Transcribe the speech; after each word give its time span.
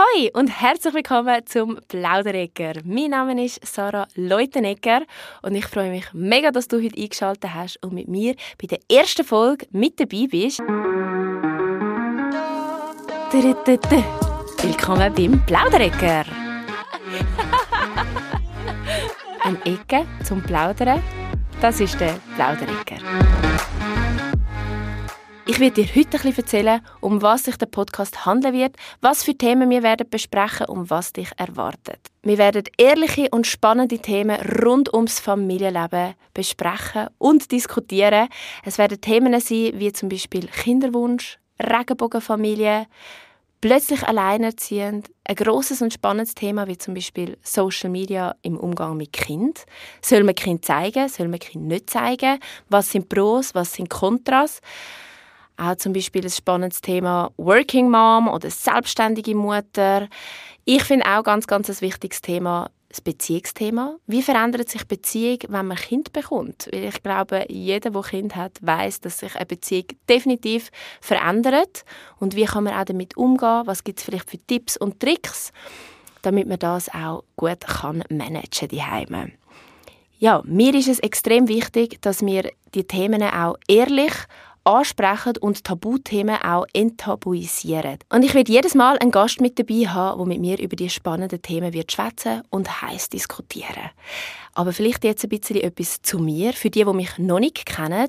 Ahoi 0.00 0.30
und 0.32 0.48
herzlich 0.48 0.94
willkommen 0.94 1.44
zum 1.44 1.78
Plauderecker. 1.88 2.80
Mein 2.84 3.10
Name 3.10 3.44
ist 3.44 3.60
Sarah 3.66 4.08
Leutenegger 4.14 5.02
und 5.42 5.54
ich 5.54 5.66
freue 5.66 5.90
mich 5.90 6.06
mega, 6.14 6.50
dass 6.50 6.68
du 6.68 6.82
heute 6.82 6.98
eingeschaltet 6.98 7.52
hast 7.52 7.76
und 7.84 7.92
mit 7.92 8.08
mir 8.08 8.34
bei 8.58 8.66
der 8.66 8.78
ersten 8.90 9.24
Folge 9.24 9.66
mit 9.72 10.00
dabei 10.00 10.26
bist. 10.30 10.60
Willkommen 14.62 15.14
beim 15.14 15.44
Plauderecker. 15.44 16.24
Eine 19.42 19.58
Ecke 19.66 20.06
zum 20.24 20.42
Plaudern, 20.42 21.02
das 21.60 21.78
ist 21.78 22.00
der 22.00 22.14
Plauderecker. 22.36 22.96
Ich 25.50 25.58
werde 25.58 25.82
dir 25.82 25.96
heute 25.96 26.16
ein 26.16 26.22
bisschen 26.22 26.36
erzählen, 26.36 26.80
um 27.00 27.22
was 27.22 27.42
sich 27.42 27.56
der 27.56 27.66
Podcast 27.66 28.24
handeln 28.24 28.54
wird, 28.54 28.76
was 29.00 29.24
für 29.24 29.36
Themen 29.36 29.68
wir 29.68 29.82
werden 29.82 30.08
besprechen 30.08 30.66
und 30.66 30.90
was 30.90 31.12
dich 31.12 31.28
erwartet. 31.38 31.98
Wir 32.22 32.38
werden 32.38 32.62
ehrliche 32.78 33.28
und 33.32 33.48
spannende 33.48 33.98
Themen 33.98 34.40
rund 34.62 34.94
ums 34.94 35.18
Familienleben 35.18 36.14
besprechen 36.34 37.08
und 37.18 37.50
diskutieren. 37.50 38.28
Es 38.64 38.78
werden 38.78 39.00
Themen 39.00 39.40
sein, 39.40 39.72
wie 39.74 39.90
zum 39.90 40.08
Beispiel 40.08 40.46
Kinderwunsch, 40.46 41.40
Regenbogenfamilie, 41.60 42.86
plötzlich 43.60 44.06
alleinerziehend, 44.06 45.10
ein 45.24 45.34
großes 45.34 45.82
und 45.82 45.92
spannendes 45.92 46.36
Thema 46.36 46.68
wie 46.68 46.78
zum 46.78 46.94
Beispiel 46.94 47.36
Social 47.42 47.90
Media 47.90 48.36
im 48.42 48.56
Umgang 48.56 48.96
mit 48.96 49.12
Kind. 49.12 49.64
Soll 50.00 50.22
man 50.22 50.36
Kind 50.36 50.64
zeigen, 50.64 51.08
soll 51.08 51.26
man 51.26 51.40
Kind 51.40 51.64
nicht 51.64 51.90
zeigen? 51.90 52.38
Was 52.68 52.92
sind 52.92 53.08
Pros, 53.08 53.52
was 53.52 53.72
sind 53.72 53.90
Kontras? 53.90 54.60
Auch 55.60 55.76
zum 55.76 55.92
Beispiel 55.92 56.24
ein 56.24 56.30
spannendes 56.30 56.80
Thema 56.80 57.32
Working 57.36 57.90
Mom 57.90 58.28
oder 58.28 58.48
selbstständige 58.50 59.34
Mutter. 59.34 60.08
Ich 60.64 60.84
finde 60.84 61.04
auch 61.06 61.22
ganz, 61.22 61.46
ganz 61.46 61.68
ein 61.68 61.80
wichtiges 61.82 62.22
Thema 62.22 62.70
das 62.88 63.02
Beziehungsthema. 63.02 63.96
Wie 64.06 64.22
verändert 64.22 64.70
sich 64.70 64.86
Beziehung, 64.86 65.38
wenn 65.48 65.66
man 65.66 65.76
Kind 65.76 66.12
bekommt? 66.12 66.68
Weil 66.72 66.84
ich 66.86 67.02
glaube, 67.02 67.44
jeder, 67.48 67.90
der 67.90 68.02
Kind 68.02 68.36
hat, 68.36 68.58
weiß, 68.62 69.00
dass 69.00 69.18
sich 69.18 69.36
eine 69.36 69.46
Beziehung 69.46 69.84
definitiv 70.08 70.70
verändert. 71.00 71.84
Und 72.18 72.36
wie 72.36 72.46
kann 72.46 72.64
man 72.64 72.74
auch 72.74 72.84
damit 72.84 73.16
umgehen? 73.18 73.62
Was 73.66 73.84
gibt 73.84 73.98
es 73.98 74.04
vielleicht 74.04 74.30
für 74.30 74.38
Tipps 74.38 74.78
und 74.78 74.98
Tricks, 74.98 75.52
damit 76.22 76.48
man 76.48 76.58
das 76.58 76.88
auch 76.88 77.22
gut 77.36 77.60
kann 77.60 78.02
managen 78.08 78.68
kann 78.70 79.32
Ja, 80.18 80.42
mir 80.44 80.74
ist 80.74 80.88
es 80.88 80.98
extrem 81.00 81.48
wichtig, 81.48 82.00
dass 82.00 82.24
wir 82.24 82.50
die 82.74 82.84
Themen 82.84 83.22
auch 83.22 83.56
ehrlich 83.68 84.12
ansprechen 84.70 85.36
und 85.40 85.64
Tabuthemen 85.64 86.36
auch 86.42 86.66
enttabuisieren. 86.72 87.98
Und 88.08 88.22
ich 88.24 88.34
werde 88.34 88.52
jedes 88.52 88.74
Mal 88.74 88.98
einen 88.98 89.10
Gast 89.10 89.40
mit 89.40 89.58
dabei 89.58 89.86
haben, 89.86 90.18
der 90.18 90.26
mit 90.26 90.40
mir 90.40 90.58
über 90.58 90.76
die 90.76 90.90
spannenden 90.90 91.42
Themen 91.42 91.72
wird 91.72 91.92
schwätzen 91.92 92.42
und 92.50 92.82
heiß 92.82 93.08
diskutieren. 93.08 93.90
Aber 94.54 94.72
vielleicht 94.72 95.04
jetzt 95.04 95.24
ein 95.24 95.30
bisschen 95.30 95.56
etwas 95.56 96.02
zu 96.02 96.18
mir, 96.18 96.52
für 96.52 96.70
die, 96.70 96.84
die 96.84 96.92
mich 96.92 97.18
noch 97.18 97.40
nicht 97.40 97.66
kennen. 97.66 98.08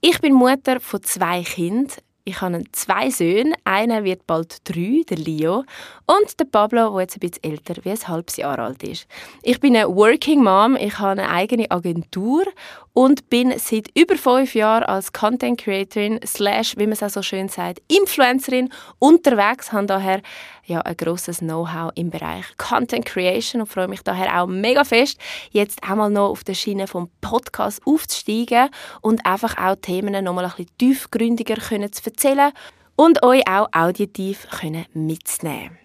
Ich 0.00 0.20
bin 0.20 0.34
Mutter 0.34 0.80
von 0.80 1.02
zwei 1.02 1.42
Kindern, 1.42 1.92
ich 2.28 2.40
habe 2.40 2.64
zwei 2.72 3.08
Söhne. 3.08 3.54
Einer 3.62 4.02
wird 4.02 4.26
bald 4.26 4.58
drei, 4.68 5.02
der 5.08 5.16
Leo. 5.16 5.64
Und 6.06 6.40
der 6.40 6.44
Pablo, 6.44 6.90
der 6.90 7.02
jetzt 7.02 7.16
ein 7.16 7.20
bisschen 7.20 7.44
älter, 7.44 7.74
wie 7.84 7.90
ein 7.90 8.08
halbes 8.08 8.36
Jahr 8.36 8.58
alt 8.58 8.82
ist. 8.82 9.06
Ich 9.42 9.60
bin 9.60 9.76
eine 9.76 9.88
Working 9.88 10.42
Mom. 10.42 10.74
Ich 10.74 10.98
habe 10.98 11.20
eine 11.20 11.30
eigene 11.30 11.70
Agentur 11.70 12.44
und 12.92 13.30
bin 13.30 13.52
seit 13.58 13.90
über 13.94 14.16
fünf 14.16 14.54
Jahren 14.54 14.84
als 14.84 15.12
Content 15.12 15.60
Creatorin 15.60 16.18
slash, 16.26 16.76
wie 16.78 16.86
man 16.86 16.94
es 16.94 17.02
auch 17.02 17.10
so 17.10 17.22
schön 17.22 17.48
sagt, 17.48 17.80
Influencerin 17.88 18.70
unterwegs. 18.98 19.70
Habe 19.70 19.86
daher 19.86 20.22
ja, 20.66 20.80
ein 20.80 20.96
grosses 20.96 21.38
Know-how 21.38 21.92
im 21.94 22.10
Bereich 22.10 22.44
Content 22.56 23.06
Creation 23.06 23.60
und 23.60 23.68
freue 23.68 23.86
mich 23.86 24.02
daher 24.02 24.40
auch 24.40 24.46
mega 24.46 24.82
fest, 24.82 25.18
jetzt 25.50 25.82
einmal 25.84 26.10
noch 26.10 26.30
auf 26.30 26.42
der 26.42 26.54
Schiene 26.54 26.86
vom 26.86 27.08
Podcast 27.20 27.82
aufzusteigen 27.86 28.70
und 29.00 29.24
einfach 29.24 29.56
auch 29.58 29.76
Themen 29.76 30.24
noch 30.24 30.34
mal 30.34 30.44
ein 30.44 30.50
bisschen 30.50 30.78
tiefgründiger 30.78 31.56
können 31.56 31.92
zu 31.92 32.02
erzählen 32.16 32.52
und 32.96 33.22
euch 33.22 33.46
auch 33.48 33.68
auditiv 33.72 34.46
können 34.50 34.86
mitzunehmen. 34.94 35.78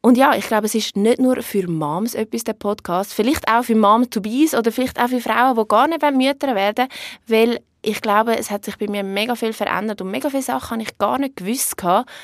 Und 0.00 0.18
ja, 0.18 0.34
ich 0.34 0.46
glaube, 0.46 0.66
es 0.66 0.74
ist 0.74 0.96
nicht 0.96 1.18
nur 1.18 1.42
für 1.42 1.66
Moms 1.66 2.14
etwas, 2.14 2.44
der 2.44 2.52
Podcast. 2.52 3.14
Vielleicht 3.14 3.48
auch 3.48 3.64
für 3.64 3.74
Mom-to-Bees 3.74 4.54
oder 4.54 4.70
vielleicht 4.70 5.00
auch 5.00 5.08
für 5.08 5.20
Frauen, 5.20 5.56
die 5.56 5.66
gar 5.66 5.88
nicht 5.88 6.02
Mütter 6.02 6.54
werden 6.54 6.88
wollen, 7.26 7.48
weil 7.48 7.60
ich 7.80 8.00
glaube, 8.00 8.36
es 8.36 8.50
hat 8.50 8.64
sich 8.64 8.76
bei 8.76 8.86
mir 8.86 9.02
mega 9.02 9.34
viel 9.34 9.52
verändert 9.52 10.00
und 10.02 10.10
mega 10.10 10.28
viele 10.30 10.42
Sachen 10.42 10.72
habe 10.72 10.82
ich 10.82 10.98
gar 10.98 11.18
nicht 11.18 11.36
gewusst, 11.36 11.76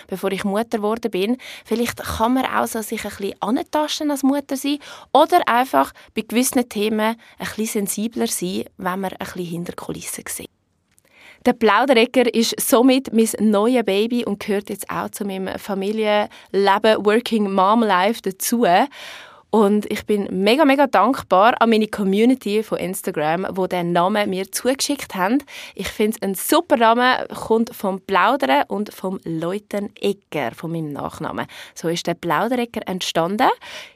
bevor 0.08 0.30
ich 0.30 0.44
Mutter 0.44 0.78
geworden 0.78 1.10
bin. 1.10 1.36
Vielleicht 1.64 2.02
kann 2.02 2.34
man 2.34 2.44
auch 2.44 2.66
so 2.66 2.82
sich 2.82 3.04
ein 3.04 3.10
bisschen 3.10 3.34
antasten 3.40 4.10
als 4.10 4.22
Mutter 4.22 4.56
sein 4.56 4.78
oder 5.12 5.40
einfach 5.46 5.92
bei 6.14 6.22
gewissen 6.22 6.68
Themen 6.68 7.16
ein 7.16 7.16
bisschen 7.38 7.86
sensibler 7.86 8.26
sein, 8.26 8.64
wenn 8.76 9.00
man 9.00 9.12
ein 9.12 9.18
bisschen 9.18 9.44
hinter 9.44 9.72
Kulissen 9.74 10.24
sieht. 10.28 10.50
Der 11.46 11.54
Plauderecker 11.54 12.34
ist 12.34 12.60
somit 12.60 13.14
mein 13.14 13.28
neues 13.50 13.84
Baby 13.84 14.26
und 14.26 14.40
gehört 14.40 14.68
jetzt 14.68 14.90
auch 14.90 15.08
zu 15.08 15.24
meinem 15.24 15.58
Familienleben, 15.58 16.28
Working 17.06 17.50
Mom 17.50 17.82
Life 17.82 18.20
dazu. 18.22 18.66
Und 19.48 19.90
ich 19.90 20.04
bin 20.04 20.28
mega, 20.30 20.66
mega 20.66 20.86
dankbar 20.86 21.54
an 21.60 21.70
meine 21.70 21.88
Community 21.88 22.62
von 22.62 22.76
Instagram, 22.78 23.46
wo 23.52 23.66
den 23.66 23.92
Namen 23.92 24.28
mir 24.28 24.52
zugeschickt 24.52 25.14
haben. 25.14 25.42
Ich 25.74 25.88
finde 25.88 26.18
es 26.20 26.22
ein 26.22 26.34
super 26.34 26.76
Name, 26.76 27.26
kommt 27.28 27.74
vom 27.74 28.02
Plaudern 28.02 28.64
und 28.68 28.92
vom 28.92 29.18
Leutenegger, 29.24 30.52
von 30.54 30.70
meinem 30.70 30.92
Nachnamen. 30.92 31.46
So 31.74 31.88
ist 31.88 32.06
der 32.06 32.14
Plauderecker 32.14 32.86
entstanden. 32.86 33.48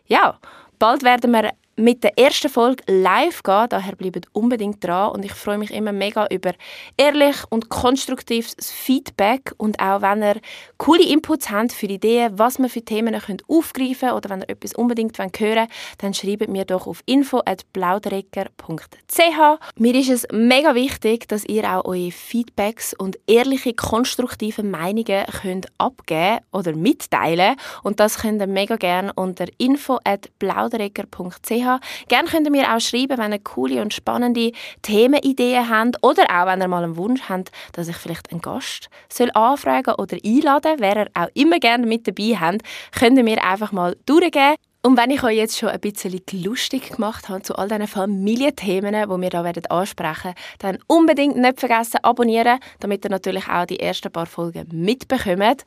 Ja, 0.06 0.38
bald 0.78 1.03
werden 1.03 1.31
wir 1.31 1.50
mit 1.77 2.03
der 2.05 2.19
ersten 2.19 2.49
Folge 2.49 2.83
live 2.87 3.43
gehen. 3.43 3.67
Daher 3.69 3.97
bleibt 3.97 4.29
unbedingt 4.33 4.83
dran 4.85 5.11
und 5.12 5.23
ich 5.25 5.33
freue 5.33 5.59
mich 5.59 5.73
immer 5.73 5.91
mega 5.93 6.27
über 6.31 6.53
ehrlich 6.97 7.37
und 7.51 7.69
konstruktives 7.69 8.55
Feedback 8.61 9.53
und 9.57 9.81
auch 9.81 10.01
wenn 10.03 10.23
ihr 10.23 10.37
coole 10.79 11.05
Inputs 11.05 11.51
habt 11.51 11.73
für 11.73 11.87
Ideen, 11.87 12.39
was 12.39 12.59
wir 12.59 12.69
für 12.69 12.83
Themen 12.83 13.19
könnt 13.19 13.43
aufgreifen 13.49 14.13
oder 14.13 14.31
wenn 14.31 14.43
ihr 14.43 14.51
etwas 14.51 14.75
unbedingt 14.75 15.19
hören 15.19 15.33
wollt, 15.41 15.69
dann 15.99 16.15
schreibt 16.15 16.49
mir 16.49 16.65
doch 16.65 16.87
auf 16.87 17.03
info@plauderecker.ch. 17.07 19.75
Mir 19.77 19.95
ist 19.95 20.11
es 20.11 20.27
mega 20.33 20.75
wichtig, 20.75 21.29
dass 21.29 21.45
ihr 21.45 21.65
auch 21.65 21.84
eure 21.84 22.13
Feedbacks 22.13 22.95
und 22.95 23.19
ehrliche 23.27 23.75
konstruktive 23.75 24.63
Meinungen 24.63 25.27
könnt 25.43 25.67
abgeben 25.79 26.39
oder 26.53 26.77
mitteilen 26.77 27.57
und 27.83 27.99
das 28.01 28.19
könnt 28.19 28.41
ihr 28.41 28.47
mega 28.47 28.77
gerne 28.77 29.13
unter 29.15 29.47
info@plauderecker.ch 29.59 31.64
habe. 31.64 31.64
Gerne 32.09 32.29
könnt 32.29 32.47
ihr 32.47 32.51
mir 32.51 32.75
auch 32.75 32.81
schreiben, 32.81 33.19
wenn 33.19 33.33
ihr 33.33 33.39
coole 33.39 33.83
und 33.83 33.95
spannende 33.95 34.53
Themenideen 34.83 35.69
habt 35.69 35.97
oder 36.03 36.25
auch, 36.25 36.47
wenn 36.47 36.61
ihr 36.61 36.69
mal 36.69 36.85
einen 36.85 36.97
Wunsch 36.97 37.23
habt, 37.29 37.51
dass 37.73 37.89
ich 37.89 37.97
vielleicht 37.97 38.31
einen 38.31 38.41
Gast 38.41 38.89
soll 39.09 39.31
anfragen 39.35 39.95
oder 39.95 40.17
einladen 40.25 40.75
Wer 40.79 40.97
ihr 40.97 41.11
auch 41.15 41.29
immer 41.35 41.59
gerne 41.59 41.87
mit 41.87 42.07
dabei 42.07 42.37
habt, 42.39 42.63
könnt 42.93 43.19
ihr 43.19 43.25
mir 43.25 43.43
einfach 43.43 43.73
mal 43.73 43.97
durchgeben. 44.07 44.57
Und 44.87 44.99
wenn 44.99 45.11
ich 45.11 45.23
euch 45.23 45.39
jetzt 45.39 45.57
schon 45.57 45.71
ein 45.71 45.81
bisschen 45.81 46.21
lustig 46.43 46.91
gemacht 46.91 47.31
habe 47.31 47.41
zu 47.41 47.57
all 47.57 47.69
diesen 47.69 47.87
Familienthemen, 47.87 48.93
die 48.95 49.09
wir 49.09 49.31
hier 49.41 49.71
ansprechen 49.71 50.25
werden, 50.25 50.35
dann 50.59 50.79
unbedingt 50.87 51.37
nicht 51.39 51.59
vergessen 51.59 52.01
abonnieren, 52.03 52.59
damit 52.81 53.03
ihr 53.03 53.11
natürlich 53.11 53.49
auch 53.49 53.65
die 53.65 53.81
ersten 53.81 54.13
paar 54.13 54.27
Folgen 54.27 54.67
mitbekommt. 54.73 55.65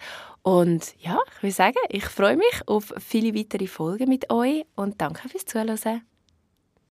Und 0.47 0.95
ja, 0.99 1.19
ich 1.35 1.43
würde 1.43 1.53
sagen, 1.53 1.75
ich 1.89 2.05
freue 2.05 2.37
mich 2.37 2.61
auf 2.67 2.93
viele 2.99 3.35
weitere 3.35 3.67
Folgen 3.67 4.07
mit 4.07 4.31
euch 4.31 4.63
und 4.77 5.01
danke 5.01 5.27
fürs 5.27 5.45
Zuhören. 5.45 6.03